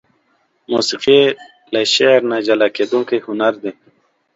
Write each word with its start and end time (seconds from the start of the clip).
موسيقي 0.71 1.21
له 1.73 1.81
شعر 1.95 2.19
نه 2.31 2.37
جلاکيدونکى 2.47 3.17
هنر 3.25 3.53
دى. 3.61 3.71